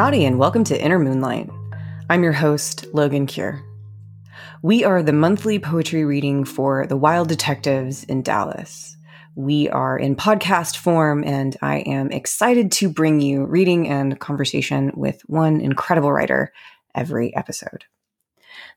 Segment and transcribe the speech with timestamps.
[0.00, 1.50] Howdy, and welcome to Inner Moonlight.
[2.08, 3.62] I'm your host, Logan Cure.
[4.62, 8.96] We are the monthly poetry reading for the Wild Detectives in Dallas.
[9.34, 14.90] We are in podcast form, and I am excited to bring you reading and conversation
[14.94, 16.50] with one incredible writer
[16.94, 17.84] every episode.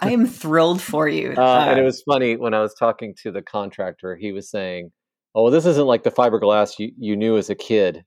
[0.00, 1.34] I am thrilled for you.
[1.38, 4.90] Uh, and it was funny when I was talking to the contractor, he was saying,
[5.34, 8.04] Oh, well, this isn't like the fiberglass you, you knew as a kid.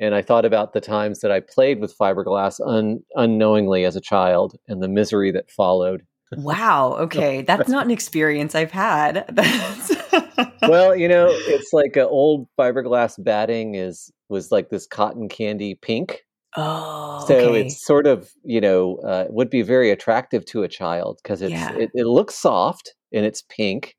[0.00, 4.00] And I thought about the times that I played with fiberglass un- unknowingly as a
[4.00, 6.04] child and the misery that followed.
[6.36, 6.96] Wow.
[7.00, 7.42] Okay.
[7.42, 9.24] That's not an experience I've had.
[10.62, 15.74] well, you know, it's like an old fiberglass batting is was like this cotton candy
[15.74, 16.22] pink.
[16.56, 17.60] Oh, so okay.
[17.62, 21.52] it's sort of you know uh, would be very attractive to a child because it's
[21.52, 21.74] Yeah.
[21.76, 23.96] it, it looks soft and it's pink.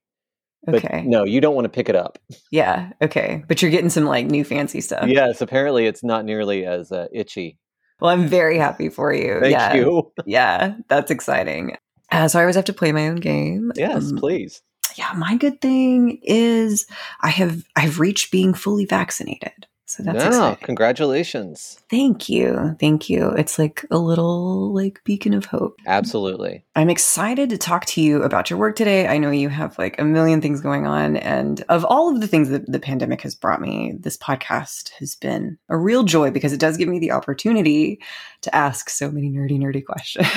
[0.66, 1.04] But okay.
[1.06, 2.20] no, you don't want to pick it up.
[2.52, 2.92] Yeah.
[3.02, 3.44] Okay.
[3.48, 5.08] But you're getting some like new fancy stuff.
[5.08, 7.58] yes, apparently it's not nearly as uh, itchy.
[8.02, 9.40] Well, I'm very happy for you.
[9.42, 9.74] Thank yeah.
[9.74, 10.12] you.
[10.26, 10.76] Yeah.
[10.88, 11.78] That's exciting.
[12.12, 13.72] Uh, so I always have to play my own game.
[13.76, 14.62] Yes, Um, please.
[14.96, 16.86] yeah, my good thing is
[17.22, 19.68] I have I've reached being fully vaccinated.
[19.90, 20.66] So that's no, exciting.
[20.66, 21.82] congratulations.
[21.90, 22.76] Thank you.
[22.80, 23.32] Thank you.
[23.32, 25.80] It's like a little like beacon of hope.
[25.88, 26.64] Absolutely.
[26.76, 29.08] I'm excited to talk to you about your work today.
[29.08, 31.18] I know you have like a million things going on.
[31.18, 35.16] And of all of the things that the pandemic has brought me, this podcast has
[35.16, 38.00] been a real joy because it does give me the opportunity
[38.42, 40.28] to ask so many nerdy, nerdy questions.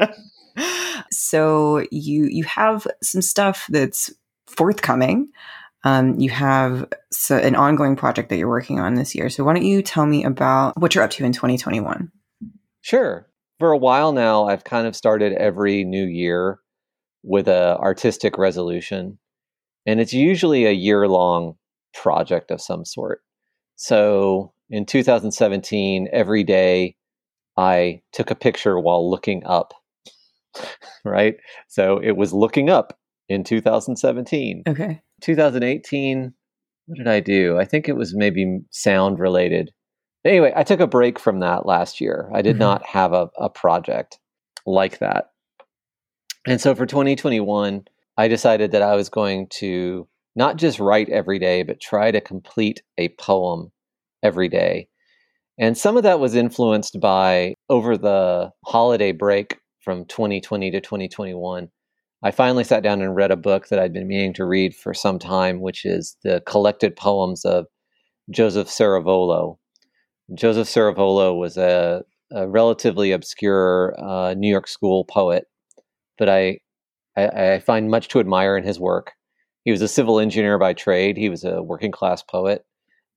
[1.12, 4.12] so you you have some stuff that's
[4.48, 5.28] forthcoming.
[5.84, 9.30] Um, you have so, an ongoing project that you're working on this year.
[9.30, 12.10] So why don't you tell me about what you're up to in 2021?
[12.80, 13.28] Sure.
[13.58, 16.58] For a while now, I've kind of started every new year
[17.22, 19.18] with a artistic resolution,
[19.86, 21.56] and it's usually a year long
[21.94, 23.22] project of some sort.
[23.76, 26.96] So in 2017, every day
[27.56, 29.74] I took a picture while looking up.
[31.04, 31.36] right?
[31.68, 32.98] So it was looking up
[33.28, 34.62] in 2017.
[34.68, 35.00] Okay.
[35.22, 36.32] 2018,
[36.86, 37.58] what did I do?
[37.58, 39.70] I think it was maybe sound related.
[40.24, 42.30] Anyway, I took a break from that last year.
[42.34, 42.60] I did Mhm.
[42.60, 44.18] not have a, a project
[44.66, 45.30] like that.
[46.46, 47.84] And so for 2021,
[48.16, 52.20] I decided that I was going to not just write every day, but try to
[52.20, 53.72] complete a poem
[54.22, 54.88] every day.
[55.58, 61.68] And some of that was influenced by over the holiday break from 2020 to 2021.
[62.26, 64.92] I finally sat down and read a book that I'd been meaning to read for
[64.92, 67.66] some time, which is the collected poems of
[68.30, 69.58] Joseph Ceravolo.
[70.34, 72.02] Joseph Ceravolo was a,
[72.32, 75.44] a relatively obscure uh, New York school poet,
[76.18, 76.58] but I,
[77.16, 79.12] I, I find much to admire in his work.
[79.64, 81.16] He was a civil engineer by trade.
[81.16, 82.66] He was a working class poet,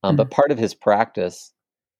[0.03, 1.51] um, but part of his practice,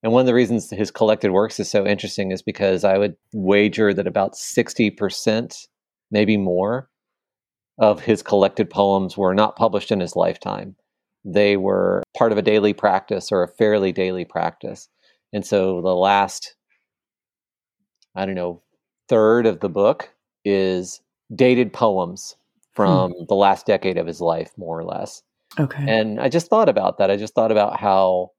[0.04, 3.16] and one of the reasons his collected works is so interesting, is because I would
[3.34, 5.56] wager that about sixty percent,
[6.12, 6.89] maybe more,
[7.80, 10.76] of his collected poems were not published in his lifetime.
[11.26, 14.90] They were part of a daily practice or a fairly daily practice.
[15.34, 16.56] And so the last,
[18.16, 18.62] I don't know,
[19.08, 20.10] third of the book
[20.44, 21.02] is
[21.34, 22.76] dated poems hmm.
[22.76, 25.24] from the last decade of his life, more or less.
[25.60, 25.84] Okay.
[25.88, 27.10] And I just thought about that.
[27.10, 28.32] I just thought about how,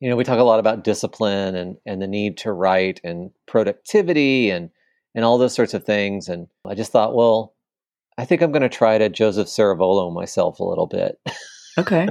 [0.00, 3.30] you know, we talk a lot about discipline and, and the need to write and
[3.46, 4.70] productivity and
[5.14, 6.28] and all those sorts of things.
[6.28, 7.53] And I just thought, well,
[8.16, 11.18] I think I'm going to try to Joseph Ceravolo myself a little bit.
[11.76, 12.08] Okay.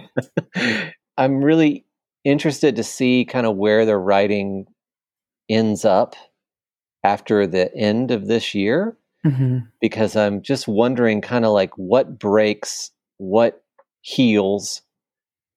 [1.17, 1.85] I'm really
[2.23, 4.65] interested to see kind of where the writing
[5.49, 6.15] ends up
[7.03, 12.19] after the end of this year hmm because I'm just wondering kind of like what
[12.19, 13.63] breaks, what
[14.01, 14.81] heals,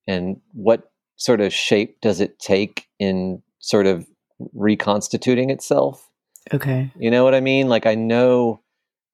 [0.06, 4.06] and what sort of shape does it take in sort of
[4.54, 6.08] reconstituting itself.
[6.52, 6.92] Okay.
[6.96, 7.68] You know what I mean?
[7.68, 8.60] Like I know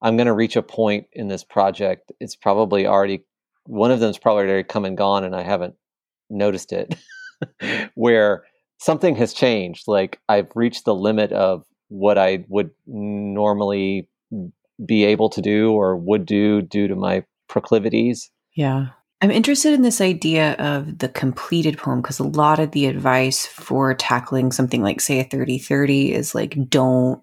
[0.02, 2.12] I'm going to reach a point in this project.
[2.20, 3.25] It's probably already
[3.64, 5.76] one of them's probably already come and gone, and I haven't
[6.28, 6.96] noticed it.
[7.94, 8.44] where
[8.78, 9.84] something has changed.
[9.87, 14.08] Like I've reached the limit of what I would normally
[14.84, 18.31] be able to do or would do due to my proclivities.
[18.54, 18.88] Yeah.
[19.20, 23.46] I'm interested in this idea of the completed poem because a lot of the advice
[23.46, 27.22] for tackling something like say a 30-30 is like don't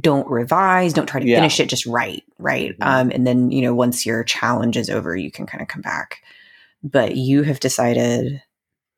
[0.00, 1.36] don't revise, don't try to Yeah.
[1.36, 2.76] finish it, just write, right?
[2.78, 2.86] Mhm.
[2.86, 5.82] Um, and then, you know, once your challenge is over, you can kind of come
[5.82, 6.22] back.
[6.82, 8.42] But you have decided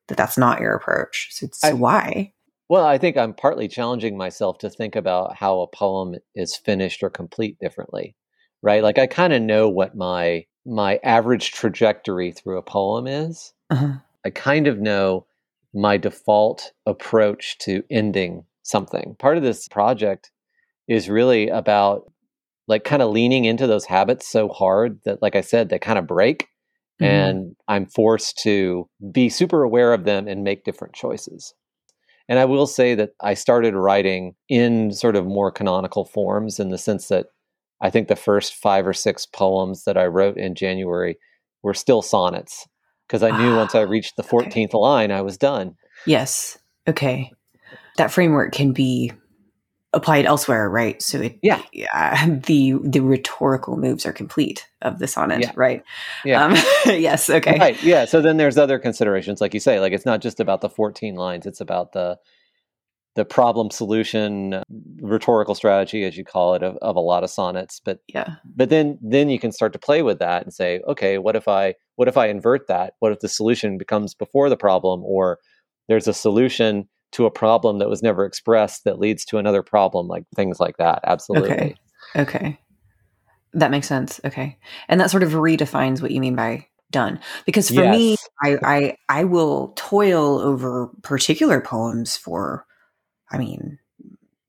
[0.08, 1.28] that that's not your approach.
[1.32, 2.32] So, so I- why?
[2.68, 7.02] Well, I think I'm partly challenging myself to think about how a poem is finished
[7.02, 8.16] or complete differently,
[8.62, 8.82] right?
[8.82, 13.52] Like I kind of know what my my average trajectory through a poem is.
[13.68, 13.92] Uh-huh.
[14.24, 15.26] I kind of know
[15.74, 19.14] my default approach to ending something.
[19.18, 20.30] Part of this project
[20.88, 22.10] is really about
[22.66, 25.98] like kind of leaning into those habits so hard that like I said they kind
[25.98, 26.48] of break
[27.00, 27.06] Mhm.
[27.06, 31.52] and I'm forced to be super aware of them and make different choices.
[32.28, 36.70] And I will say that I started writing in sort of more canonical forms in
[36.70, 37.26] the sense that
[37.80, 41.18] I think the first five or six poems that I wrote in January
[41.62, 42.66] were still sonnets
[43.06, 44.30] because I knew once I Ah, reached the okay.
[44.66, 45.74] 14th line, I was done.
[46.06, 46.56] Yes.
[46.88, 47.30] Okay.
[47.96, 49.12] That framework can be
[49.94, 51.00] applied elsewhere, right?
[51.00, 51.62] So it Yeah.
[51.72, 55.52] yeah, the the rhetorical moves are complete of the sonnet, Yeah.
[55.56, 55.82] right?
[56.24, 56.44] Yeah.
[56.44, 56.54] Um,
[56.86, 57.58] yes, okay.
[57.58, 57.82] Right.
[57.82, 58.04] Yeah.
[58.04, 61.14] So then there's other considerations, like you say, like it's not just about the 14
[61.14, 62.18] lines; it's about the
[63.16, 64.60] the problem solution
[65.00, 67.80] rhetorical strategy, as you call it, of, of a lot of sonnets.
[67.84, 68.34] But Yeah.
[68.44, 71.46] but then then you can start to play with that and say, okay, what if
[71.48, 72.94] I what if I invert that?
[72.98, 75.38] What if the solution becomes before the problem, or
[75.88, 80.08] there's a solution to a problem that was never expressed that leads to another problem,
[80.08, 81.00] like things like that.
[81.04, 81.50] Absolutely.
[81.50, 81.74] Okay.
[82.16, 82.58] Okay.
[83.52, 84.20] That makes sense.
[84.24, 84.58] Okay.
[84.88, 87.20] And that sort of redefines what you mean by done.
[87.46, 92.66] Because for me, I, I I will toil over particular poems for
[93.30, 93.78] I mean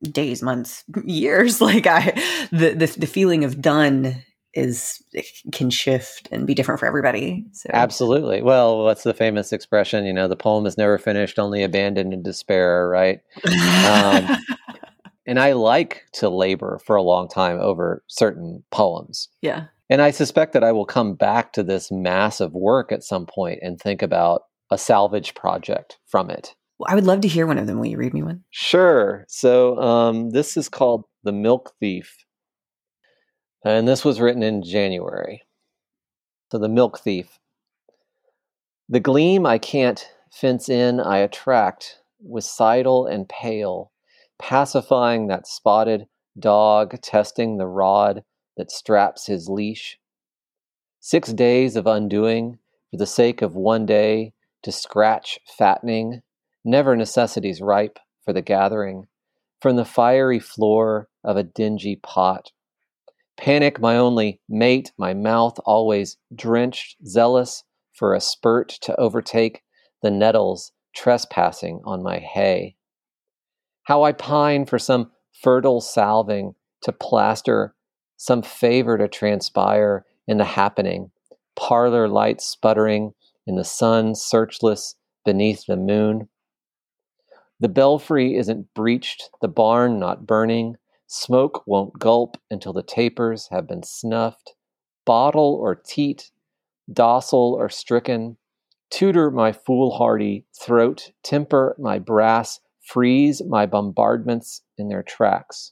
[0.01, 1.61] days, months, years.
[1.65, 2.11] Like I
[2.51, 4.23] the the, the feeling of done
[4.55, 5.03] is
[5.51, 7.45] can shift and be different for everybody.
[7.51, 8.41] So Absolutely.
[8.41, 10.05] Well, what's the famous expression?
[10.05, 13.19] You know, the poem is never finished, only abandoned in despair, right?
[13.45, 14.37] Um,
[15.27, 19.29] And I like to labor for a long time over certain poems.
[19.41, 19.65] yeah.
[19.87, 23.59] And I suspect that I will come back to this massive work at some point
[23.61, 24.41] and think about
[24.71, 26.55] a salvage project from it.
[26.79, 27.77] Well, I would love to hear one of them.
[27.77, 28.43] Will you read me one?
[28.49, 29.25] Sure.
[29.27, 32.24] So um, this is called The Milk Thief.
[33.65, 35.41] Uh, and this was written in January.
[36.51, 37.39] So, The Milk Thief.
[38.87, 43.91] The gleam I can't fence in, I attract, with sidle and pale,
[44.37, 46.07] pacifying that spotted
[46.37, 48.23] dog, testing the rod
[48.57, 49.97] that straps his leash.
[50.99, 52.59] Six days of undoing
[52.91, 56.21] for the sake of one day to scratch fattening,
[56.63, 59.07] never necessities ripe for the gathering,
[59.61, 62.51] from the fiery floor of a dingy pot.
[63.37, 67.63] Panic my only mate, my mouth always drenched, zealous
[67.93, 69.61] for a spurt to overtake
[70.01, 72.75] the nettles trespassing on my hay.
[73.83, 77.75] How I pine for some fertile salving to plaster,
[78.17, 81.11] some favor to transpire in the happening,
[81.55, 83.13] parlor lights sputtering
[83.45, 86.29] in the sun searchless beneath the moon.
[87.59, 93.67] The belfry isn't breached, the barn not burning, smoke won't gulp until the tapers have
[93.67, 94.53] been snuffed,
[95.05, 96.31] bottle or teat,
[96.91, 98.37] docile or stricken,
[98.89, 105.71] tutor my foolhardy throat, temper my brass, freeze my bombardments in their tracks.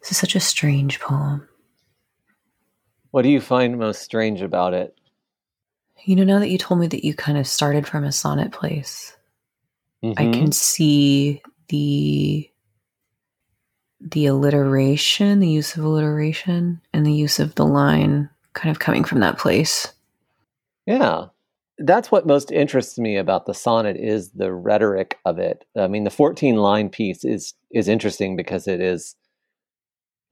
[0.00, 1.48] This is such a strange poem.
[3.10, 4.94] What do you find most strange about it?
[6.04, 8.52] You know, now that you told me that you kind of started from a sonnet
[8.52, 9.17] place,
[10.04, 10.32] I Mhm.
[10.32, 12.50] can see the
[14.00, 19.02] the alliteration, the use of alliteration, and the use of the line kind of coming
[19.04, 19.92] from that place.
[20.86, 21.26] Yeah.
[21.80, 25.64] that's what most interests me about the sonnet is the rhetoric of it.
[25.76, 29.14] I mean, the 14 line piece is is interesting because it is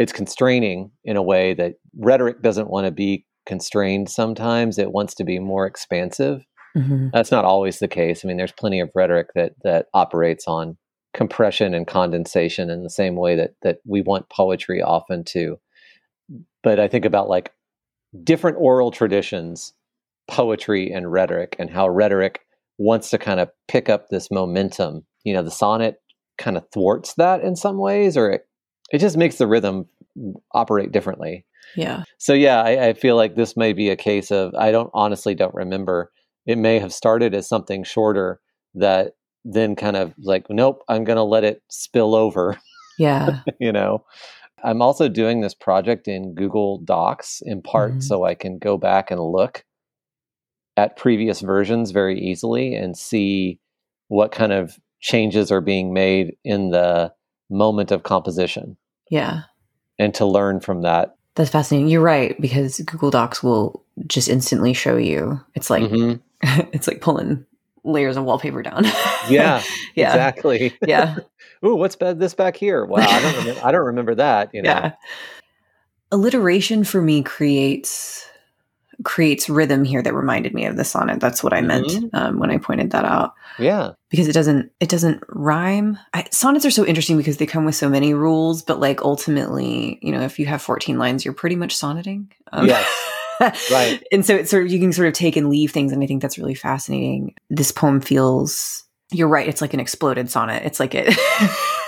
[0.01, 5.15] it's constraining in a way that rhetoric doesn't want to be constrained sometimes it wants
[5.15, 6.45] to be more expansive
[6.77, 7.09] mm-hmm.
[7.13, 8.25] that's not always the case.
[8.25, 10.77] I mean there's plenty of rhetoric that that operates on
[11.15, 15.59] compression and condensation in the same way that that we want poetry often to.
[16.63, 17.53] But i think about like
[18.25, 19.73] different oral traditions
[20.29, 22.41] poetry and rhetoric and how rhetoric
[22.79, 25.05] wants to kind of pick up this momentum.
[25.25, 26.01] You know the sonnet
[26.39, 28.47] kind of thwarts that in some ways or it,
[28.93, 29.87] it just makes the rhythm
[30.53, 31.47] operate differently.
[31.75, 32.05] Yeah.
[32.19, 35.35] So yeah I, I feel like this may be a case of i don't honestly
[35.35, 36.13] don't remember
[36.47, 38.41] it may have started as something shorter
[38.75, 39.13] that
[39.45, 42.59] then kind of like nope i'm going to let it spill over
[42.99, 44.05] yeah you know
[44.65, 48.01] i'm also doing this project in google docs in part mm-hmm.
[48.01, 49.65] so i can go back and look
[50.77, 53.59] at previous versions very easily and see
[54.09, 57.13] what kind of changes are being made in the
[57.51, 58.77] moment of composition.
[59.11, 59.43] Yeah.
[59.99, 61.16] And to learn from that.
[61.37, 61.89] That's fascinating.
[61.89, 65.41] You're right because Google Docs will just instantly show you.
[65.55, 66.21] It's like mm-hmm.
[66.73, 67.45] it's like pulling
[67.85, 68.85] layers of wallpaper down.
[69.29, 69.63] yeah,
[69.95, 70.77] yeah, exactly.
[70.87, 71.17] Yeah.
[71.65, 72.85] Ooh, what's this back here?
[72.85, 74.55] Wow, I don't remember, I don't remember that.
[74.55, 74.71] You know?
[74.71, 74.93] Yeah.
[76.13, 78.29] Alliteration for me creates
[79.05, 81.21] creates rhythm here that reminded me of the sonnet.
[81.21, 82.17] That's what I meant mm-hmm.
[82.17, 83.35] um, when I pointed that out.
[83.59, 85.99] Yeah, because it doesn't it doesn't rhyme.
[86.15, 89.99] I, sonnets are so interesting because they come with so many rules, but like ultimately,
[90.03, 92.29] you know, if you have fourteen lines, you're pretty much sonneting.
[92.53, 92.87] Um, yes.
[93.71, 94.03] right.
[94.13, 96.07] And so it's sort of you can sort of take and leave things, and I
[96.07, 97.35] think that's really fascinating.
[97.51, 98.85] This poem feels.
[99.13, 99.49] You're right.
[99.49, 100.65] It's like an exploded sonnet.
[100.65, 101.17] It's like it.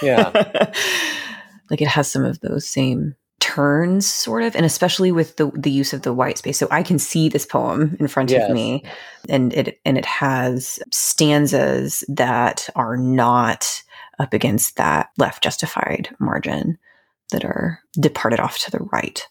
[0.02, 0.30] yeah.
[1.70, 3.16] like it has some of those same
[3.54, 6.58] turns sort of and especially with the the use of the white space.
[6.58, 8.48] So i can see this poem in front yes.
[8.48, 8.84] of me
[9.28, 13.82] and it and it has stanzas that are not
[14.18, 16.78] up against that left justified margin
[17.30, 19.26] that are departed off to the right.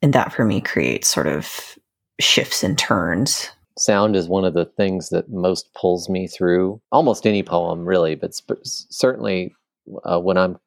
[0.00, 1.78] And that for me creates sort of
[2.20, 3.50] shifts and turns.
[3.78, 8.14] Sound is one of the things that most pulls me through almost any poem really
[8.14, 9.54] but sp- certainly
[10.04, 10.58] uh, when i'm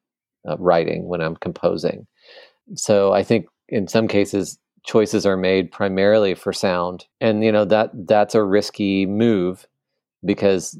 [0.48, 2.06] uh, writing when i'm composing
[2.74, 7.64] so I think in some cases choices are made primarily for sound, and you know
[7.64, 9.66] that that's a risky move
[10.24, 10.78] because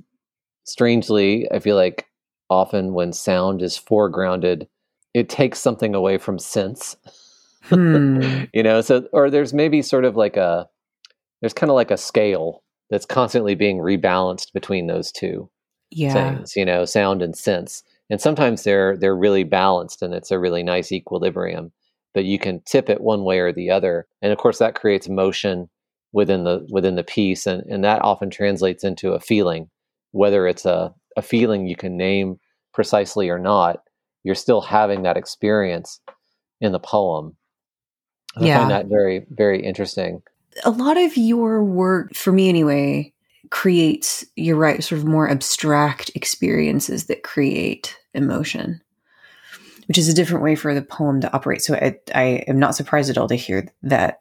[0.64, 2.06] strangely, I feel like
[2.50, 4.66] often when sound is foregrounded,
[5.14, 6.96] it takes something away from sense.
[7.64, 8.44] Hmm.
[8.52, 10.68] you know, so or there's maybe sort of like a
[11.40, 15.50] there's kind of like a scale that's constantly being rebalanced between those two
[15.90, 16.12] yeah.
[16.12, 17.82] things, you know, sound and sense.
[18.10, 21.72] And sometimes they're they're really balanced and it's a really nice equilibrium
[22.16, 24.06] but you can tip it one way or the other.
[24.22, 25.68] And of course that creates motion
[26.14, 29.68] within the within the piece and, and that often translates into a feeling,
[30.12, 32.40] whether it's a, a feeling you can name
[32.72, 33.80] precisely or not,
[34.24, 36.00] you're still having that experience
[36.58, 37.36] in the poem.
[38.34, 38.60] I yeah.
[38.60, 40.22] find that very, very interesting.
[40.64, 43.12] A lot of your work, for me anyway,
[43.50, 48.80] creates, you're right, sort of more abstract experiences that create emotion
[49.86, 51.62] which is a different way for the poem to operate.
[51.62, 54.20] So I, I am not surprised at all to hear that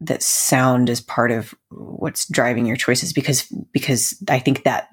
[0.00, 4.88] that sound is part of what's driving your choices because because I think that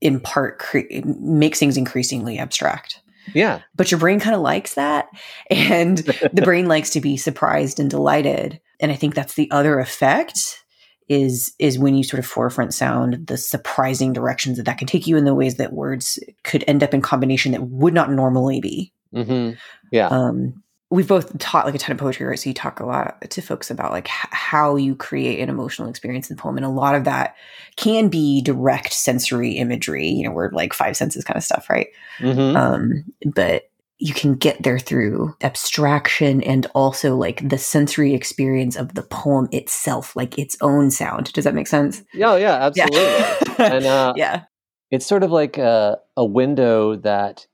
[0.00, 3.00] in part cre- makes things increasingly abstract.
[3.34, 3.60] Yeah.
[3.76, 5.08] But your brain kind of likes that
[5.50, 8.60] and the brain likes to be surprised and delighted.
[8.80, 10.64] And I think that's the other effect
[11.08, 15.06] is is when you sort of forefront sound the surprising directions that that can take
[15.06, 18.60] you in the ways that words could end up in combination that would not normally
[18.60, 19.54] be Mm-hmm.
[19.92, 20.08] Yeah.
[20.08, 22.38] Um, we've both taught like a ton of poetry, right?
[22.38, 25.88] So you talk a lot to folks about like h- how you create an emotional
[25.88, 27.36] experience in the poem, and a lot of that
[27.76, 30.08] can be direct sensory imagery.
[30.08, 31.88] You know, where like five senses kind of stuff, right?
[32.20, 32.56] Mm-hmm.
[32.56, 38.94] Um, but you can get there through abstraction and also like the sensory experience of
[38.94, 41.32] the poem itself, like its own sound.
[41.32, 42.02] Does that make sense?
[42.14, 43.00] Yeah, yeah, absolutely.
[43.00, 43.36] Yeah.
[43.58, 44.44] and uh, yeah,
[44.92, 47.46] it's sort of like a, a window that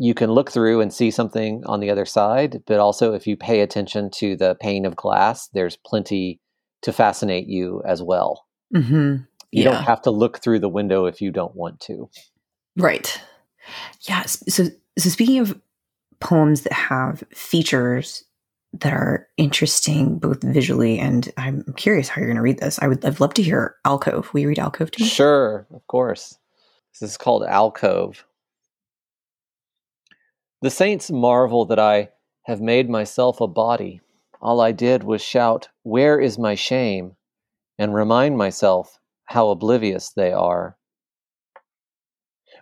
[0.00, 3.36] you can look through and see something on the other side, but also if you
[3.36, 6.40] pay attention to the pane of glass, there's plenty
[6.80, 8.46] to fascinate you as well.
[8.74, 9.16] Mm-hmm.
[9.52, 9.64] You yeah.
[9.64, 12.08] don't have to look through the window if you don't want to.
[12.78, 13.20] Right.
[14.08, 14.22] Yeah.
[14.22, 15.60] So, so speaking of
[16.18, 18.24] poems that have features
[18.72, 22.78] that are interesting both visually and I'm curious how you're going to read this.
[22.78, 24.32] I would I'd love to hear Alcove.
[24.32, 25.08] Will you read Alcove to me?
[25.10, 26.38] Sure, of course.
[26.98, 28.24] This is called Alcove.
[30.62, 32.10] The saints marvel that I
[32.42, 34.02] have made myself a body.
[34.42, 37.16] All I did was shout, Where is my shame?
[37.78, 40.76] and remind myself how oblivious they are.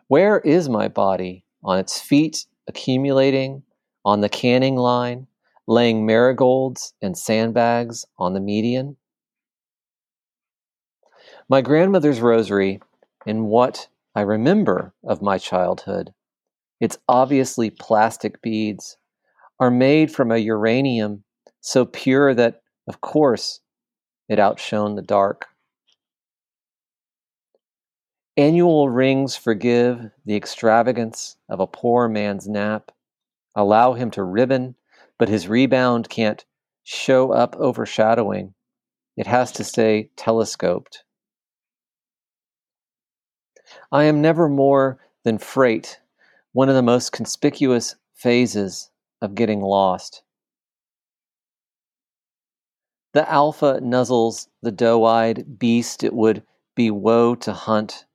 [0.07, 1.45] Where is my body?
[1.64, 3.64] On its feet, accumulating,
[4.05, 5.26] on the canning line,
[5.67, 8.97] laying marigolds and sandbags on the median?
[11.49, 12.81] My grandmother's rosary,
[13.26, 16.14] in what I remember of my childhood,
[16.80, 18.97] its obviously plastic beads,
[19.61, 21.25] are made from a uranium
[21.61, 23.61] so pure that, of course,
[24.28, 25.47] it outshone the dark.
[28.37, 32.92] Annual rings forgive the extravagance of a poor man's nap,
[33.56, 34.76] allow him to ribbon,
[35.18, 36.44] but his rebound can't
[36.85, 38.54] show up overshadowing.
[39.16, 41.02] It has to stay telescoped.
[43.90, 45.99] I am never more than freight,
[46.59, 48.91] one of the most conspicuous phases
[49.23, 50.25] of getting lost.
[53.15, 56.43] The alpha nuzzles the doe eyed beast it would
[56.75, 58.07] be woe to hunt.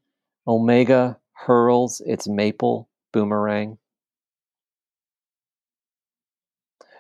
[0.46, 3.78] Omega hurls its maple boomerang.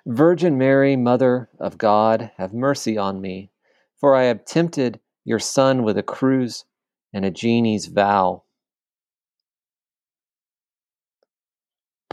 [0.05, 3.51] Virgin Mary, Mother of God, have mercy on me,
[3.99, 6.63] for I have tempted your son with a cruise
[7.11, 8.43] and a genie's vow.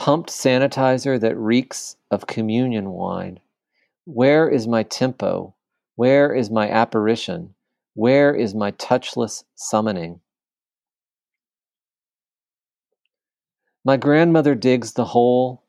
[0.01, 3.39] Pumped sanitizer that reeks of communion wine.
[4.07, 5.55] Where is my tempo?
[5.97, 7.55] Where is my apparition?
[7.93, 10.23] Where is my touchless summoning?
[13.85, 15.65] My grandmother digs the hole.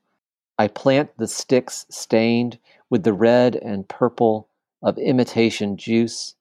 [0.57, 2.57] I plant the sticks stained
[2.89, 4.47] with the red and purple
[4.81, 6.35] of imitation juice.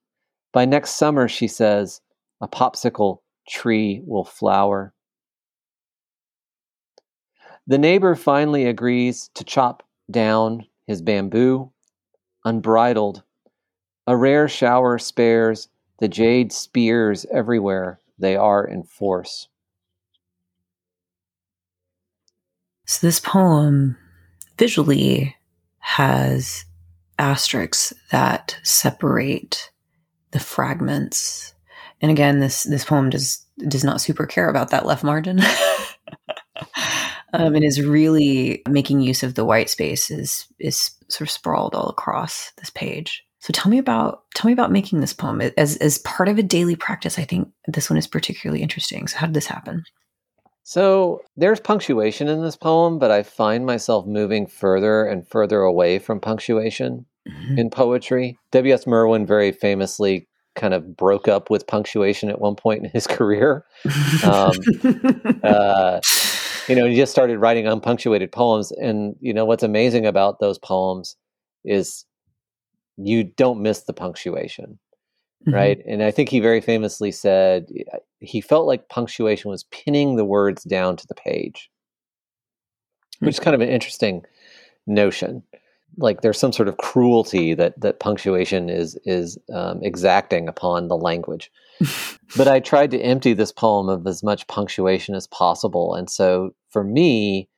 [0.53, 1.99] By next summer, she says,
[2.39, 3.19] a popsicle
[3.49, 4.93] tree will flower.
[7.67, 11.71] The neighbor finally agrees to chop down his bamboo,
[12.43, 13.23] unbridled.
[14.07, 19.47] A rare shower spares the jade spears everywhere they are in force.
[22.85, 23.95] So, this poem
[24.57, 25.35] visually
[25.79, 26.65] has
[27.19, 29.69] asterisks that separate
[30.31, 31.53] the fragments.
[32.01, 35.39] And again, this this poem does does not super care about that left margin.
[37.33, 41.75] um, and is really making use of the white space is is sort of sprawled
[41.75, 43.23] all across this page.
[43.39, 46.43] So tell me about tell me about making this poem as as part of a
[46.43, 47.17] daily practice.
[47.17, 49.07] I think this one is particularly interesting.
[49.07, 49.83] So how did this happen?
[50.63, 55.97] So there's punctuation in this poem, but I find myself moving further and further away
[55.97, 57.57] from punctuation mm-hmm.
[57.57, 58.37] in poetry.
[58.51, 58.85] W.S.
[58.85, 63.65] Merwin very famously kind of broke up with punctuation at one point in his career.
[64.23, 64.51] Um,
[65.43, 65.99] uh,
[66.67, 68.71] you know, he just started writing unpunctuated poems.
[68.73, 71.15] And, you know, what's amazing about those poems
[71.63, 72.05] is
[72.97, 74.79] you don't miss the punctuation.
[75.47, 75.55] Mm-hmm.
[75.55, 75.81] Right.
[75.87, 77.67] And I think he very famously said
[78.19, 81.71] he felt like punctuation was pinning the words down to the page,
[83.19, 84.23] which is kind of an interesting
[84.85, 85.41] notion.
[85.97, 90.97] Like there's some sort of cruelty that that punctuation is is um, exacting upon the
[90.97, 91.51] language.
[92.37, 96.51] but I tried to empty this poem of as much punctuation as possible, and so
[96.69, 97.49] for me,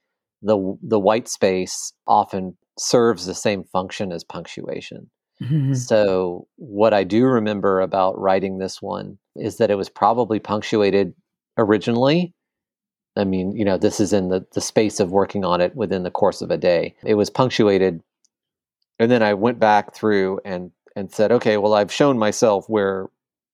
[0.41, 5.09] the the white space often serves the same function as punctuation.
[5.41, 5.73] Mm-hmm.
[5.73, 11.13] So what I do remember about writing this one is that it was probably punctuated
[11.57, 12.33] originally.
[13.15, 16.03] I mean, you know, this is in the, the space of working on it within
[16.03, 16.95] the course of a day.
[17.03, 18.01] It was punctuated
[18.99, 23.07] and then I went back through and and said, okay, well I've shown myself where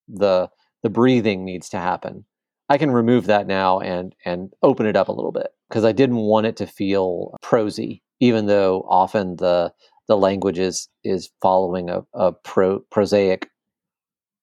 [0.07, 0.49] the
[0.83, 2.25] the breathing needs to happen.
[2.69, 5.91] I can remove that now and and open it up a little bit because I
[5.91, 9.73] didn't want it to feel prosy, even though often the
[10.07, 13.49] the language is is following a, a pro, prosaic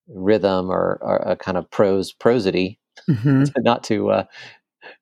[0.08, 2.78] rhythm or, or, a kind of prose prosody,
[3.10, 3.44] mm-hmm.
[3.62, 4.24] not to uh,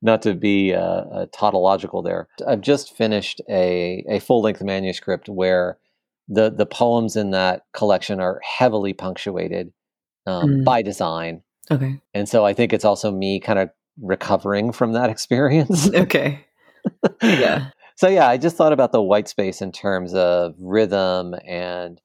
[0.01, 2.29] not to be uh, uh, tautological there.
[2.47, 5.79] I've just finished a a full length manuscript where
[6.29, 9.73] the the poems in that collection are heavily punctuated
[10.27, 10.65] um, mm.
[10.65, 12.01] by design Okay.
[12.13, 15.93] And so I think it's also me kind of recovering from that experience.
[15.95, 16.45] okay.
[17.23, 17.71] Yeah.
[17.97, 22.01] so yeah, I just thought about the white space in terms of rhythm and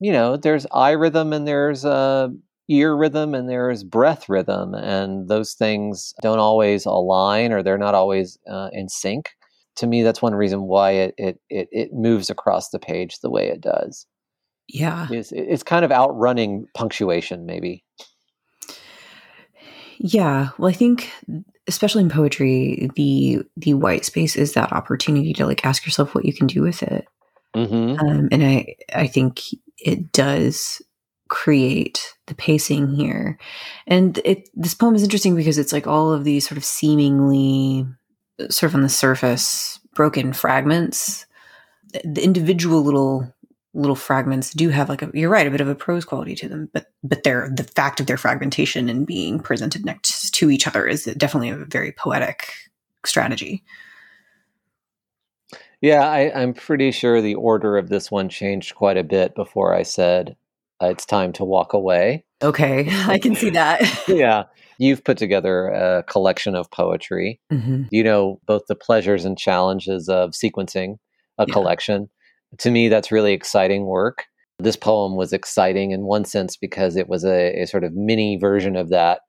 [0.00, 2.28] you know, there's eye rhythm and there's uh
[2.68, 7.94] ear rhythm and there's breath rhythm and those things don't always align or they're not
[7.94, 9.32] always uh, in sync
[9.76, 13.30] to me that's one reason why it, it it it moves across the page the
[13.30, 14.06] way it does
[14.68, 17.84] yeah it's, it's kind of outrunning punctuation maybe
[19.98, 20.50] yeah.
[20.58, 21.10] Well, I think
[21.66, 26.24] especially in poetry, the the white space is that opportunity to like ask yourself what
[26.24, 27.06] you can do with it.
[27.54, 28.06] Mm-hmm.
[28.06, 29.40] Um, and I I think
[29.78, 30.82] it does
[31.28, 33.38] create the pacing here.
[33.86, 37.86] And it this poem is interesting because it's like all of these sort of seemingly
[38.50, 41.26] sort of on the surface broken fragments.
[42.04, 43.32] The individual little
[43.76, 46.48] little fragments do have like a you're right a bit of a prose quality to
[46.48, 50.68] them but but they're the fact of their fragmentation and being presented next to each
[50.68, 52.52] other is definitely a very poetic
[53.04, 53.64] strategy
[55.80, 59.74] yeah I, i'm pretty sure the order of this one changed quite a bit before
[59.74, 60.36] i said
[60.82, 62.24] uh, it's time to walk away.
[62.42, 63.80] Okay, I can see that.
[64.08, 64.44] yeah.
[64.78, 67.40] You've put together a collection of poetry.
[67.52, 67.84] Mm-hmm.
[67.90, 70.96] You know both the pleasures and challenges of sequencing
[71.38, 71.52] a yeah.
[71.52, 72.08] collection.
[72.58, 74.24] To me, that's really exciting work.
[74.58, 78.36] This poem was exciting in one sense because it was a, a sort of mini
[78.36, 79.20] version of that.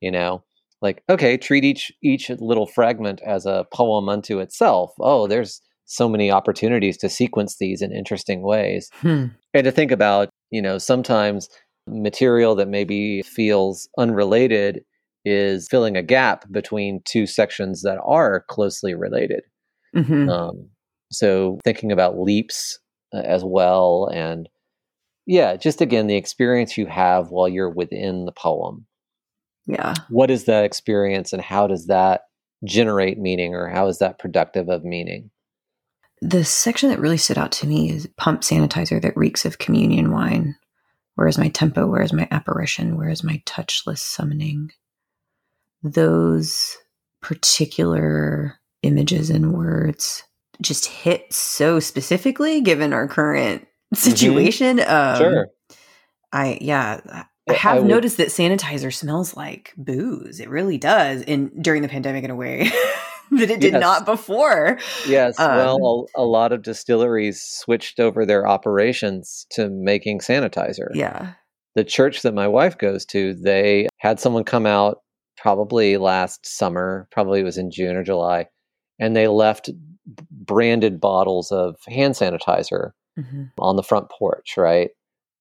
[0.00, 0.42] You know,
[0.80, 4.92] like okay, treat each each little fragment as a poem unto itself.
[5.00, 8.90] Oh, there's so many opportunities to sequence these in interesting ways.
[9.00, 9.26] Hmm.
[9.52, 11.48] And to think about you know, sometimes
[11.86, 14.84] material that maybe feels unrelated
[15.24, 19.42] is filling a gap between two sections that are closely related.
[19.94, 20.28] Mm-hmm.
[20.28, 20.70] Um,
[21.10, 22.78] so thinking about leaps
[23.12, 24.48] uh, as well, and
[25.26, 28.86] yeah, just again the experience you have while you're within the poem.
[29.66, 32.22] Yeah, what is that experience, and how does that
[32.64, 35.30] generate meaning, or how is that productive of meaning?
[36.22, 40.12] The section that really stood out to me is pump sanitizer that reeks of communion
[40.12, 40.54] wine.
[41.14, 41.86] Where is my tempo?
[41.86, 42.96] Where is my apparition?
[42.96, 44.70] Where is my touchless summoning?
[45.82, 46.76] Those
[47.22, 50.22] particular images and words
[50.60, 53.96] just hit so specifically given our current mm-hmm.
[53.96, 54.78] situation.
[54.78, 55.22] Mm-hmm.
[55.22, 55.46] Um, sure.
[56.32, 60.40] I, yeah, I have I would, noticed that sanitizer smells like booze.
[60.40, 62.70] It really does in during the pandemic in a way.
[63.32, 63.80] that it did yes.
[63.80, 64.78] not before.
[65.06, 65.38] Yes.
[65.38, 70.88] Um, well, a, a, lot of distilleries switched over their operations to making sanitizer.
[70.94, 71.34] Yeah.
[71.76, 74.98] The church that my wife goes to, they had someone come out
[75.40, 78.46] probably last summer, probably was in June or July,
[78.98, 79.70] and they left
[80.30, 83.44] branded bottles of hand sanitizer mm-hmm.
[83.58, 84.90] on the front porch, right?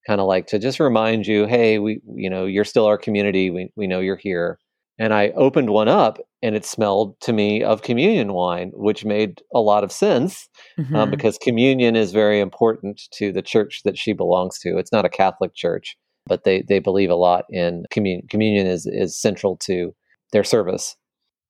[0.07, 3.49] Kind of like to just remind you, hey, we, you know, you're still our community.
[3.49, 4.59] We, we know you're here.
[4.97, 9.41] And I opened one up and it smelled to me of communion wine, which made
[9.53, 10.95] a lot of sense um, mm-hmm.
[10.95, 14.77] um, because communion is very important to the church that she belongs to.
[14.77, 18.27] It's not a Catholic church, but they, they believe a lot in communion.
[18.29, 19.93] Communion is, is central to
[20.32, 20.95] their service.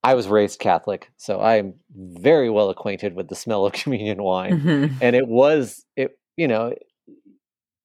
[0.03, 4.61] I was raised Catholic, so I'm very well acquainted with the smell of communion wine.
[4.61, 4.95] Mm-hmm.
[5.01, 6.73] And it was, it you know,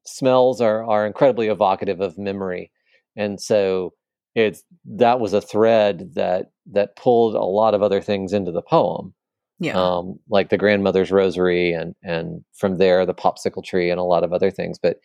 [0.07, 2.70] smells are, are incredibly evocative of memory.
[3.16, 3.94] And so
[4.35, 8.62] it's that was a thread that that pulled a lot of other things into the
[8.62, 9.14] poem
[9.61, 14.05] yeah um, like the grandmother's rosary and and from there the popsicle tree and a
[14.05, 14.99] lot of other things but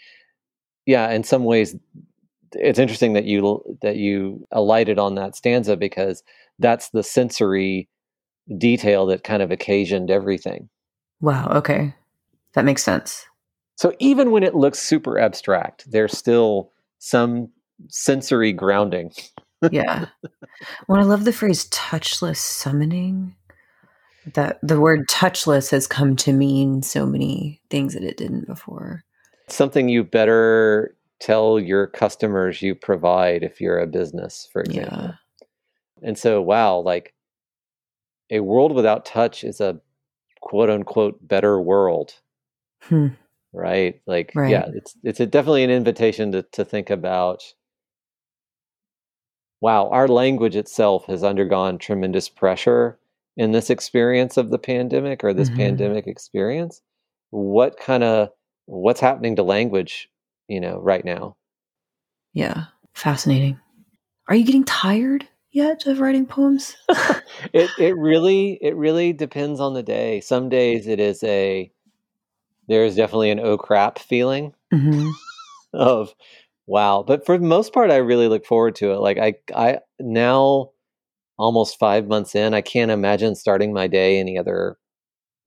[0.89, 1.75] yeah in some ways
[2.53, 6.23] it's interesting that you that you alighted on that stanza because
[6.57, 7.87] that's the sensory
[8.57, 10.69] detail that kind of occasioned everything
[11.21, 11.93] wow okay
[12.53, 13.25] that makes sense
[13.75, 17.49] so even when it looks super abstract there's still some
[17.87, 19.11] sensory grounding.
[19.71, 20.07] yeah.
[20.87, 23.35] Well, I love the phrase touchless summoning.
[24.33, 29.03] That the word touchless has come to mean so many things that it didn't before.
[29.51, 34.97] Something you better tell your customers you provide if you're a business, for example.
[35.01, 35.11] Yeah.
[36.01, 37.13] And so, wow, like
[38.29, 39.79] a world without touch is a
[40.41, 42.13] quote unquote better world.
[42.83, 43.07] Hmm.
[43.51, 43.99] Right?
[44.05, 44.51] Like, right.
[44.51, 47.43] yeah, it's it's a, definitely an invitation to to think about
[49.61, 52.97] wow, our language itself has undergone tremendous pressure
[53.35, 55.57] in this experience of the pandemic or this mm-hmm.
[55.57, 56.81] pandemic experience.
[57.31, 58.29] What kind of
[58.69, 60.09] what's happening to language,
[60.47, 61.35] you know, right now?
[62.33, 63.59] Yeah, fascinating.
[64.27, 66.75] Are you getting tired yet of writing poems?
[67.53, 70.21] it it really it really depends on the day.
[70.21, 71.71] Some days it is a
[72.67, 75.09] there is definitely an oh crap feeling mm-hmm.
[75.73, 76.13] of
[76.69, 77.03] Wow.
[77.05, 78.99] But for the most part, I really look forward to it.
[78.99, 80.69] Like I, I now
[81.35, 84.77] almost five months in, I can't imagine starting my day any other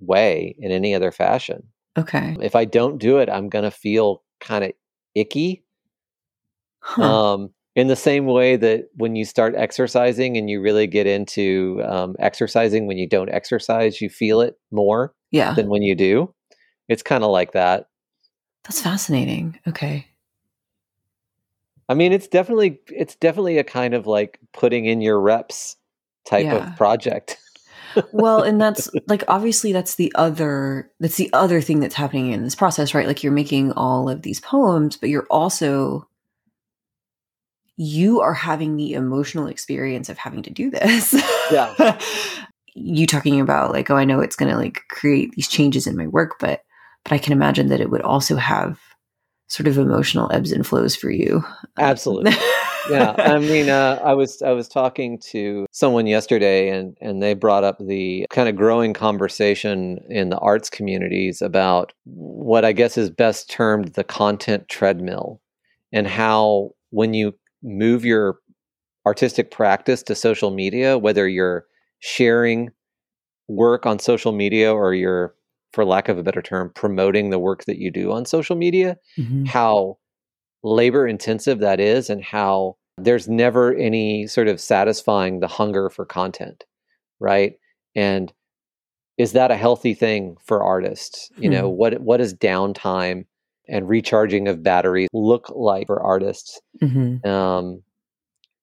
[0.00, 1.68] way in any other fashion.
[1.96, 2.36] Okay.
[2.40, 4.72] If I don't do it, I'm going to feel kind of
[5.14, 5.64] icky.
[6.80, 7.02] Huh.
[7.02, 11.82] Um, in the same way that when you start exercising and you really get into
[11.86, 15.54] um, exercising, when you don't exercise, you feel it more yeah.
[15.54, 16.34] than when you do.
[16.88, 17.86] It's kind of like that.
[18.64, 19.58] That's fascinating.
[19.66, 20.06] Okay.
[21.88, 25.76] I mean, it's definitely it's definitely a kind of like putting in your reps
[26.26, 26.70] type yeah.
[26.70, 27.38] of project.
[28.12, 32.42] Well, and that's like obviously that's the other that's the other thing that's happening in
[32.42, 33.06] this process, right?
[33.06, 36.08] Like you're making all of these poems, but you're also
[37.76, 41.14] you are having the emotional experience of having to do this.
[41.50, 41.98] Yeah.
[42.74, 45.96] you talking about like, oh, I know it's going to like create these changes in
[45.96, 46.62] my work, but
[47.04, 48.78] but I can imagine that it would also have
[49.48, 51.44] sort of emotional ebbs and flows for you.
[51.78, 52.32] Absolutely.
[52.88, 57.34] Yeah, I mean, uh, I was I was talking to someone yesterday, and and they
[57.34, 62.96] brought up the kind of growing conversation in the arts communities about what I guess
[62.98, 65.40] is best termed the content treadmill,
[65.92, 68.38] and how when you move your
[69.06, 71.66] artistic practice to social media, whether you're
[72.00, 72.70] sharing
[73.48, 75.34] work on social media or you're
[75.72, 78.96] for lack of a better term promoting the work that you do on social media
[79.18, 79.46] Mhm.
[79.48, 79.98] how
[80.62, 86.04] labor intensive that is and how there's never any sort of satisfying the hunger for
[86.04, 86.64] content
[87.20, 87.54] right
[87.96, 88.32] and
[89.18, 91.76] is that a healthy thing for artists you know Hmm.
[91.76, 93.24] what what does downtime
[93.68, 97.24] and recharging of batteries look like for artists Mhm.
[97.26, 97.82] um,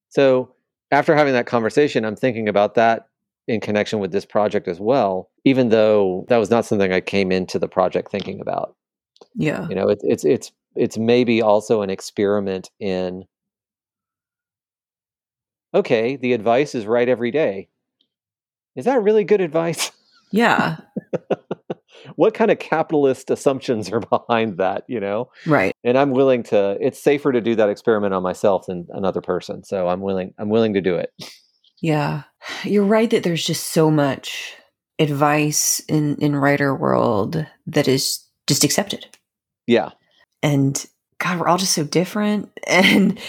[0.09, 0.53] so
[0.91, 3.05] after having that conversation, I'm thinking about that
[3.47, 7.31] in connection with this project as well, even though that was not something I came
[7.31, 8.75] into the project thinking about.
[9.35, 9.67] Yeah.
[9.69, 13.25] You know, it's it's it's it's maybe also an experiment in
[15.73, 17.69] okay, the advice is right every day.
[18.75, 19.91] Is that really good advice?
[20.31, 20.77] Yeah.
[22.15, 25.29] what kind of capitalist assumptions are behind that, you know?
[25.45, 25.75] Right.
[25.83, 26.77] and I'm willing to.
[26.79, 30.33] It's safer to do that experiment on myself than another person, so I'm willing.
[30.37, 31.11] I'm willing to do it.
[31.81, 32.23] Yeah.
[32.63, 34.53] You're right that there's just so much
[34.99, 39.05] advice in in writer world that is just accepted.
[39.65, 39.91] Yeah,
[40.41, 40.85] And
[41.19, 43.19] god, we're all just so different and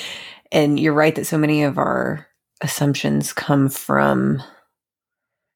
[0.52, 2.26] and you're right that so many of our
[2.60, 4.42] assumptions come from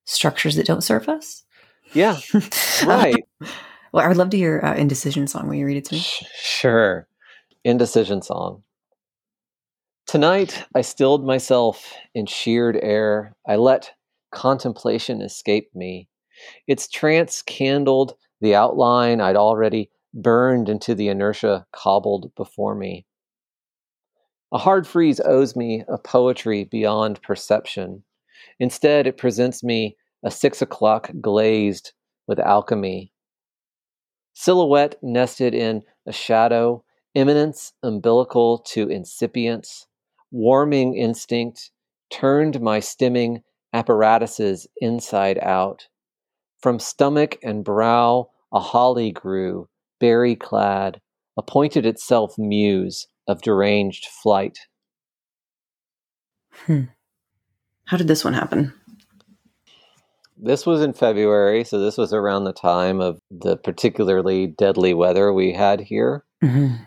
[0.04, 1.44] structures that don't serve us.
[1.92, 2.18] yeah,
[2.86, 3.24] right.
[3.92, 5.48] well, I'd love to hear uh, indecision song.
[5.48, 6.04] Will you read it to me?
[6.36, 7.06] Sure.
[7.64, 8.62] Indecision song.
[10.06, 13.34] Tonight, I stilled myself in sheared air.
[13.48, 13.90] I let
[14.30, 16.08] contemplation escape me.
[16.66, 23.04] Its trance candled the outline I'd already burned into the inertia cobbled before me.
[24.52, 28.04] A hard freeze owes me a poetry beyond perception.
[28.60, 31.92] Instead, it presents me a six o'clock glazed
[32.28, 33.12] with alchemy.
[34.32, 39.86] Silhouette nested in a shadow, imminence umbilical to incipience,
[40.30, 41.70] warming instinct
[42.10, 45.88] turned my stimming apparatuses inside out.
[46.60, 49.68] From stomach and brow a holly grew,
[50.04, 51.00] berry clad,
[51.38, 54.58] appointed itself muse of deranged flight.
[56.66, 56.82] Hmm.
[57.86, 58.74] How did this one happen?
[60.36, 65.32] This was in February, so this was around the time of the particularly deadly weather
[65.32, 66.22] we had here.
[66.42, 66.86] Mhm.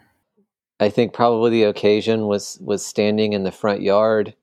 [0.79, 4.35] I think probably the occasion was was standing in the front yard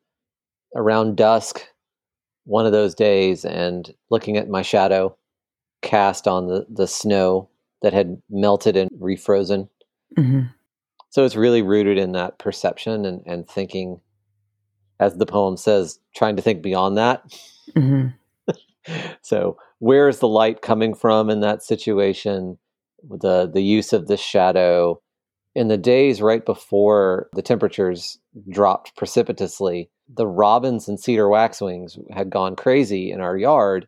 [0.75, 1.65] around dusk
[2.43, 5.17] one of those days and looking at my shadow
[5.81, 7.49] cast on the, the snow
[7.85, 9.69] that had melted and refrozen.
[10.17, 10.51] Mhm.
[11.11, 14.01] So it's really rooted in that perception and, and thinking,
[14.99, 17.23] as the poem says, trying to think beyond that.
[17.77, 18.15] Mhm.
[19.21, 22.57] so where is the light coming from in that situation?
[23.07, 25.03] The the use of the shadow
[25.55, 28.19] in the days right before the temperatures
[28.49, 33.87] dropped precipitously, the robins and cedar waxwings had gone crazy in our yard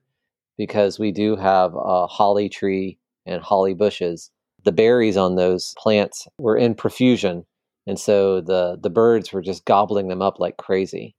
[0.59, 4.30] because we do have a holly tree and holly bushes.
[4.64, 7.44] The berries on those plants were in profusion,
[7.86, 11.14] and so the the birds were just gobbling them up like crazy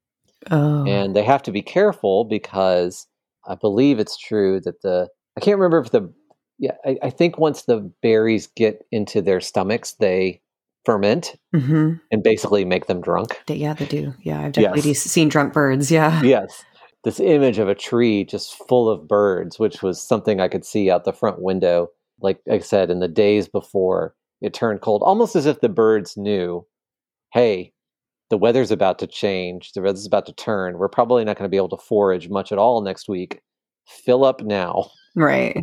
[0.51, 0.85] Oh.
[0.85, 3.07] and they have to be careful because
[3.47, 6.13] I believe it's true that the I can't remember if the
[6.59, 10.41] yeah I, I think once the berries get into their stomachs they
[10.85, 11.99] ferment Mhm.
[12.11, 13.41] and basically make them drunk.
[13.49, 14.13] Yeah, they do.
[14.21, 14.99] Yeah, I've definitely Yes.
[14.99, 15.91] seen drunk birds.
[15.91, 16.21] Yeah.
[16.23, 16.63] yes,
[17.03, 20.89] this image of a tree just full of birds, which was something I could see
[20.91, 21.89] out the front window.
[22.21, 26.15] Like I said, in the days before it turned cold, almost as if the birds
[26.17, 26.65] knew,
[27.33, 27.73] hey,
[28.29, 29.71] the weather's about to change.
[29.73, 30.77] The weather's about to turn.
[30.77, 33.41] We're probably not going to be able to forage much at all next week.
[33.87, 34.89] Fill up now.
[35.15, 35.57] Right.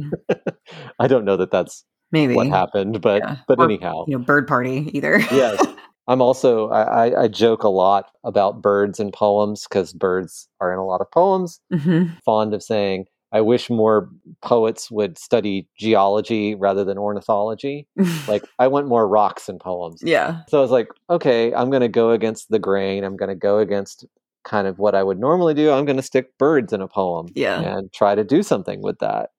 [0.99, 2.35] I don't know that that's Maybe.
[2.35, 3.37] what happened, but Yeah.
[3.47, 5.19] but Or, anyhow, You know, bird party either.
[5.31, 5.64] yes.
[6.09, 10.79] I'm also I, I, joke a lot about birds and poems because birds are in
[10.79, 11.61] a lot of poems.
[11.73, 14.09] hmm Fond of saying, I wish more
[14.42, 17.87] poets would study geology rather than ornithology.
[18.29, 20.01] Like I want more rocks in poems.
[20.03, 20.42] yeah.
[20.49, 23.05] So I was like, okay, I'm going to go against the grain.
[23.05, 24.07] I'm going to go against
[24.44, 25.70] kind of what I would normally do.
[25.70, 27.61] I'm going to stick birds in a poem Yeah.
[27.61, 29.31] and try to do something with that.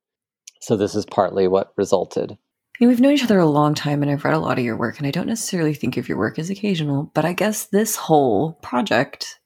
[0.61, 2.37] So this is partly what resulted.
[2.79, 4.65] You know, we've known each other a long time and I've read a lot of
[4.65, 7.65] your work and I don't necessarily think of your work as occasional, but I guess
[7.67, 9.39] this whole project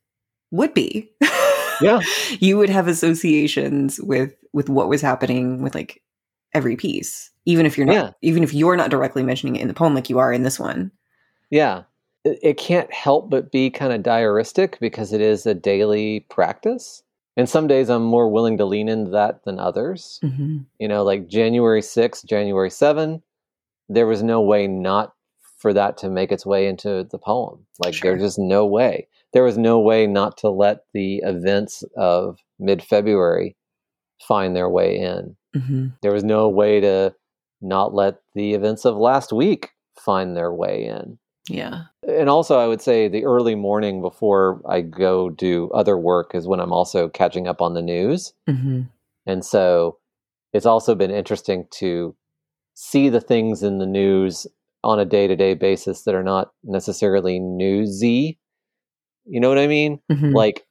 [0.52, 1.12] would be.
[1.82, 2.00] Yeah.
[2.40, 6.02] you would have associations with with what was happening with like
[6.54, 8.12] every piece, even if you're not Yeah.
[8.22, 10.60] even if you're not directly mentioning it in the poem like you are in this
[10.60, 10.92] one.
[11.50, 11.84] Yeah.
[12.24, 17.04] It, it can't help but be kind of diaristic because it is a daily practice.
[17.38, 20.20] And some days I'm more willing to lean into that than others.
[20.24, 20.58] Mm-hmm.
[20.80, 23.22] You know, like January 6th, January 7,
[23.88, 25.14] there was no way not
[25.58, 27.66] for that to make its way into the poem.
[27.84, 28.12] Like Sure.
[28.12, 29.08] there's just no way.
[29.32, 33.56] There was no way not to let the events of mid February
[34.28, 35.36] find their way in.
[35.56, 35.88] Mm-hmm.
[36.02, 37.14] There was no way to
[37.62, 41.18] not let the events of last week find their way in.
[41.50, 41.84] Yeah.
[42.08, 46.48] And also, I would say the early morning before I go do other work is
[46.48, 48.34] when I'm also catching up on the news.
[48.48, 48.82] Mm-hmm.
[49.26, 49.98] And so
[50.54, 52.16] it's also been interesting to
[52.76, 54.48] see the things in the news
[54.84, 58.40] on a day to day basis that are not necessarily newsy.
[59.26, 60.00] You know what I mean?
[60.12, 60.34] Mm-hmm.
[60.34, 60.66] Like,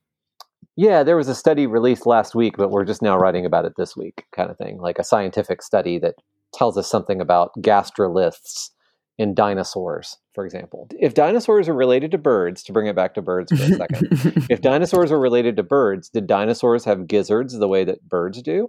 [0.78, 3.72] yeah, there was a study released last week, but we're just now writing about it
[3.76, 4.78] this week, kind of thing.
[4.78, 6.14] Like a scientific study that
[6.54, 8.70] tells us something about gastroliths
[9.18, 10.86] in dinosaurs, for example.
[11.00, 14.46] If dinosaurs are related to birds, to bring it back to birds for a second,
[14.48, 18.68] if dinosaurs are related to birds, did dinosaurs have gizzards the way that birds do?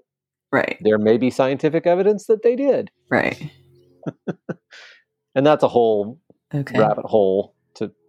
[0.51, 0.79] right.
[0.81, 2.89] There may be scientific evidence that they did.
[3.11, 3.51] Right.
[5.35, 6.19] And that's a whole
[6.53, 6.79] Okay.
[6.79, 7.53] rabbit hole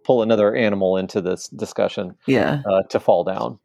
[0.03, 2.61] pull another animal into this discussion Yeah.
[2.65, 3.59] uh, to fall down.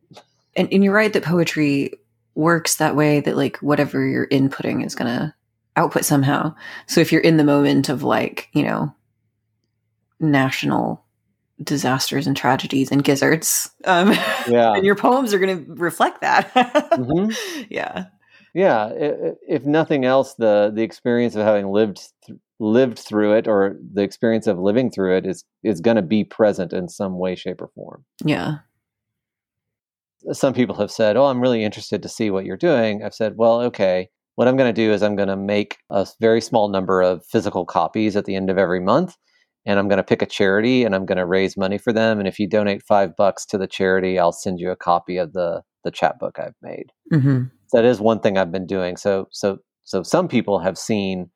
[0.57, 1.93] And, and you're right that poetry
[2.35, 5.35] works that way that like whatever you're inputting is going to
[5.77, 6.55] output somehow.
[6.87, 8.95] So if you're in the moment of like, you know,
[10.21, 11.05] national
[11.63, 14.11] disasters and tragedies and gizzards, um,
[14.49, 14.73] Yeah.
[14.75, 16.53] and your poems are going to reflect that.
[16.55, 17.37] Mhm.
[17.71, 18.07] Yeah.
[18.55, 23.77] Yeah, if nothing else, the the experience of having lived th- lived through it, or
[23.93, 27.35] the experience of living through it, is is going to be present in some way,
[27.35, 28.05] shape, or form.
[28.25, 28.59] Yeah.
[30.33, 33.35] Some people have said, "Oh, I'm really interested to see what you're doing." I've said,
[33.37, 34.09] "Well, okay.
[34.37, 37.25] What I'm going to do is I'm going to make a very small number of
[37.25, 39.17] physical copies at the end of every month,
[39.65, 42.19] and I'm going to pick a charity and I'm going to raise money for them.
[42.19, 45.33] And if you donate five bucks to the charity, I'll send you a copy of
[45.33, 48.97] the the chapbook I've made." hmm that is one thing I've been doing.
[48.97, 51.31] So so so some people have seen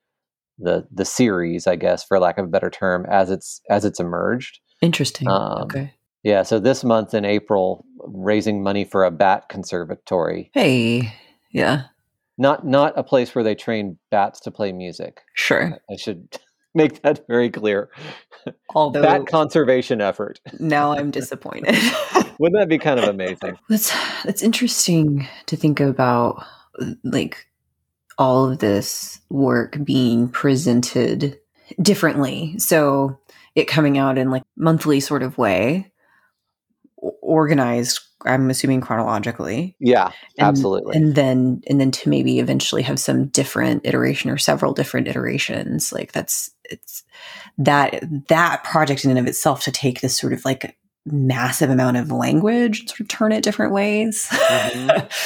[0.61, 4.01] the the series, I guess, for lack of a better term, as it's as it's
[4.01, 4.61] emerged.
[4.81, 5.29] Interesting.
[5.29, 5.95] Um, okay.
[6.23, 6.43] Yeah.
[6.43, 10.51] So this month in April, raising money for a bat conservatory.
[10.55, 11.13] Hey.
[11.53, 11.85] Yeah.
[12.39, 15.21] Not not a place where they train bats to play music.
[15.35, 15.79] Sure.
[15.91, 16.39] I should
[16.75, 17.91] make that very clear.
[18.75, 20.41] Although Bat conservation effort.
[20.59, 21.75] now I'm disappointed.
[22.39, 23.59] Wouldn't that be kind of amazing?
[23.69, 23.93] That's
[24.25, 26.43] that's interesting to think about
[27.05, 27.47] like
[28.21, 31.39] all of this work being presented
[31.81, 32.55] differently.
[32.59, 33.19] So
[33.55, 35.91] it coming out in like monthly sort of way,
[37.23, 39.75] organized, I'm assuming chronologically.
[39.81, 40.97] Yeah, And- absolutely.
[40.97, 45.91] And then and then to maybe eventually have some different iteration or several different iterations.
[45.93, 47.03] Like that's it's
[47.57, 51.97] that that project in and of itself to take this sort of like massive amount
[51.97, 54.27] of language and sort of turn it different ways.
[54.31, 55.11] Mhm.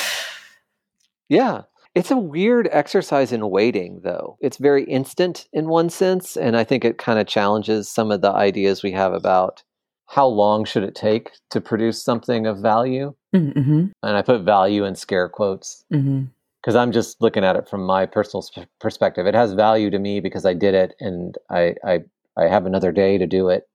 [1.31, 1.63] Yeah.
[1.95, 4.37] It's a weird exercise in waiting, though.
[4.41, 6.37] It's very instant in one sense.
[6.37, 9.63] And I think it kind of challenges some of the ideas we have about
[10.07, 13.15] how long should it take to produce something of value.
[13.35, 13.87] mm-hmm.
[14.03, 16.25] And I put value in scare quotes Mm-hmm.
[16.61, 19.27] because I'm just looking at it from my personal sp- perspective.
[19.27, 22.01] It has value to me because I did it and I, I,
[22.37, 23.69] I have another day to do it.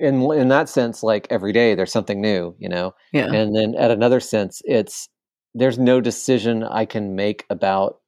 [0.00, 2.94] In, in that sense, like every day, there's something new, you know?
[3.12, 3.32] Yeah.
[3.32, 5.08] and then at another sense it's
[5.54, 7.98] there's no decision i can make about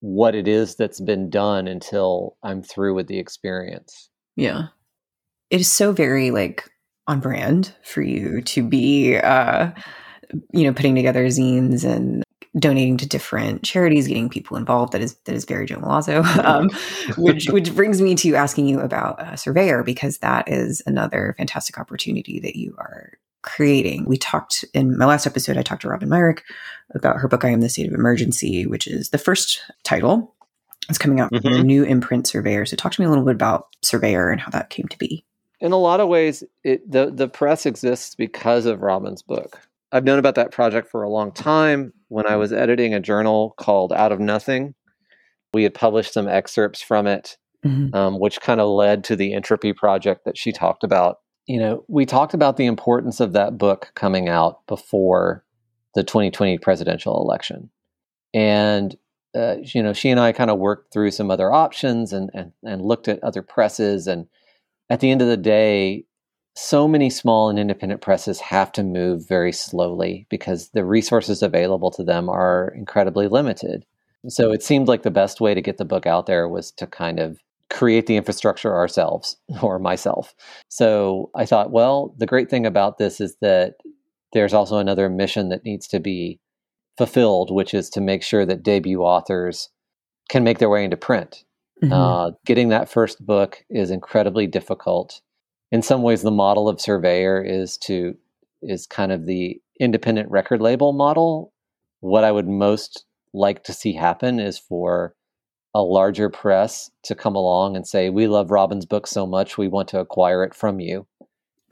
[0.00, 4.68] what it is that's been done until i'm through with the experience Yeah.
[5.50, 6.68] It is so very like
[7.06, 9.70] on brand for you to be uh
[10.52, 12.24] you know putting together zines and
[12.58, 14.92] donating to different charities, getting people involved.
[14.92, 16.22] That is that is very Joe Milazzo.
[16.44, 16.70] Um,
[17.16, 21.78] which which brings me to asking you about uh, Surveyor because that is another fantastic
[21.78, 23.12] opportunity that you are
[23.42, 24.04] creating.
[24.06, 25.56] We talked in my last episode.
[25.56, 26.42] I talked to Robin Myrick
[26.94, 30.34] about her book "I Am the State of Emergency," which is the first title.
[30.88, 31.64] It's coming out from your Mhm.
[31.66, 32.66] new imprint, Surveyor.
[32.66, 35.24] So, talk to me a little bit about Surveyor and how that came to be.
[35.60, 39.60] in a lot of ways it the the press exists because of robin's book
[39.92, 43.54] i've known about that project for a long time when i was editing a journal
[43.58, 44.74] called out of nothing
[45.54, 47.94] we had published some excerpts from it Mhm.
[47.94, 51.18] um, which kind of led to the entropy project that she talked about.
[51.46, 55.44] You know, we talked about the importance of that book coming out before
[55.94, 57.70] the 2020 presidential election.
[58.32, 58.96] And
[59.34, 62.52] uh, you know, she and I kind of worked through some other options and, and
[62.62, 64.06] and looked at other presses.
[64.06, 64.26] And
[64.90, 66.04] at the end of the day,
[66.54, 71.90] so many small and independent presses have to move very slowly because the resources available
[71.92, 73.86] to them are incredibly limited.
[74.28, 76.86] So it seemed like the best way to get the book out there was to
[76.86, 77.38] kind of
[77.72, 80.34] create the infrastructure ourselves or myself.
[80.68, 83.74] So I thought, well, the great thing about this is that
[84.32, 86.38] there's also another mission that needs to be
[86.96, 89.70] fulfilled, which is to make sure that debut authors
[90.28, 91.44] can make their way into print.
[91.82, 91.92] Mm-hmm.
[91.92, 95.20] Uh, getting that first book is incredibly difficult.
[95.70, 98.16] In some ways, the model of Surveyor is to
[98.62, 101.52] is kind of the independent record label model.
[102.00, 103.04] What I would most
[103.34, 105.14] like to see happen is for
[105.74, 109.68] a larger press to come along and say, "We love Robin's book so much, we
[109.68, 111.06] want to acquire it from you."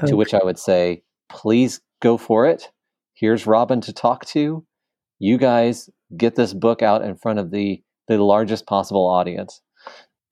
[0.03, 0.11] Okay.
[0.11, 2.71] To which I would say, "Please go for it.
[3.15, 4.65] Here's Robin to talk to
[5.21, 9.61] you guys get this book out in front of the the largest possible audience.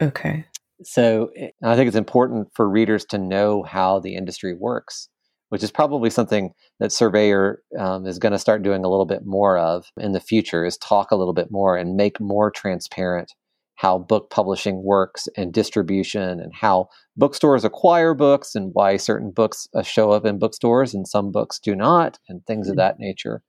[0.02, 0.44] Okay.
[0.82, 1.30] So
[1.62, 5.08] I think it's important for readers to know how the industry works,
[5.50, 9.24] which is probably something that Surveyor um, is going to start doing a little bit
[9.24, 10.64] more of in the future.
[10.64, 13.32] Is talk a little bit more and make more transparent
[13.78, 19.68] how book publishing works and distribution and how bookstores acquire books and why certain books
[19.72, 22.72] uh, show up in bookstores and some books do not and things mm-hmm.
[22.72, 23.40] of that nature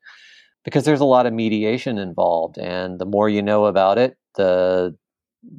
[0.64, 4.96] because there's a lot of mediation involved and the more you know about it the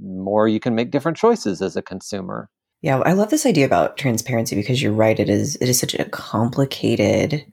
[0.01, 2.49] more you can make different choices as a consumer
[2.81, 5.95] yeah i love this idea about transparency because you're right it is it is such
[5.95, 7.45] a complicated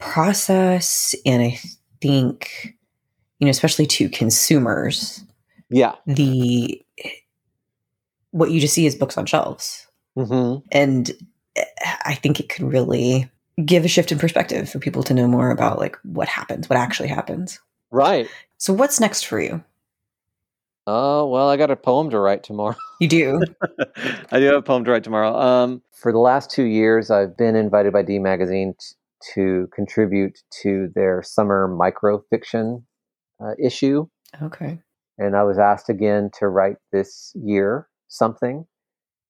[0.00, 1.56] process and i
[2.00, 2.74] think
[3.38, 5.24] you know especially to consumers
[5.70, 6.84] yeah the
[8.32, 10.64] what you just see is books on shelves mm-hmm.
[10.72, 11.12] and
[11.56, 11.64] eh,
[12.04, 13.30] i think it could really
[13.64, 16.78] give a shift in perspective for people to know more about like what happens, what
[16.78, 17.60] actually happens.
[17.90, 18.28] Right.
[18.58, 19.62] So what's next for you?
[20.86, 22.76] Oh, well, I got a poem to write tomorrow.
[23.00, 23.40] You do?
[24.30, 25.34] I do have a poem to write tomorrow.
[25.34, 28.94] Um, for the last two years, I've been invited by D Magazine t-
[29.32, 32.82] to contribute to their summer microfiction
[33.42, 34.06] uh, issue.
[34.42, 34.80] Okay.
[35.20, 38.66] And I was asked again to write this year something.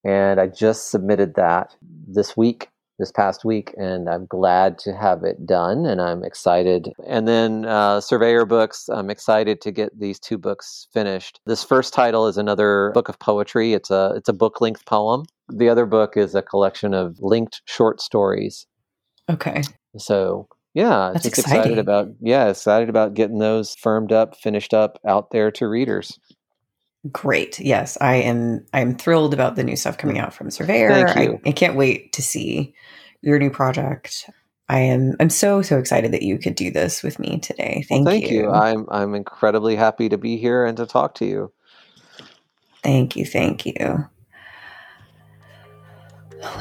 [0.04, 1.76] And I just submitted that
[2.08, 2.70] this week
[3.00, 6.92] this past week, and I'm glad to have it done, and I'm excited.
[7.06, 11.40] And then uh, Surveyor Books, I'm excited to get these two books finished.
[11.46, 13.72] This first title is another book of poetry.
[13.72, 15.24] It's a it's a book length poem.
[15.48, 18.66] The other book is a collection of linked short stories.
[19.28, 19.62] Okay.
[19.96, 21.58] So yeah, That's just exciting.
[21.58, 26.18] excited about yeah, excited about getting those firmed up, finished up, out there to readers.
[27.10, 27.58] Great.
[27.58, 28.64] Yes, I am.
[28.72, 30.92] I'm thrilled about the new stuff coming out from Surveyor.
[30.92, 32.74] I, I, can't wait to see
[33.22, 34.28] your new project.
[34.68, 35.14] I am.
[35.18, 37.84] I'm so so excited that you could do this with me today.
[37.88, 38.42] Thank, well, thank you.
[38.42, 38.50] you.
[38.50, 41.52] I'm I'm incredibly happy to be here and to talk to you.
[42.84, 43.24] Thank you.
[43.24, 44.06] Thank you.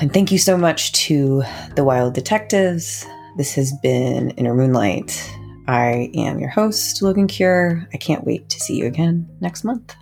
[0.02, 1.44] And thank you so much to
[1.76, 3.06] the Wild Detectives.
[3.40, 5.34] This has been Inner Moonlight.
[5.66, 7.88] I am your host, Logen Cure.
[7.94, 9.96] I can't wait to see you again next month.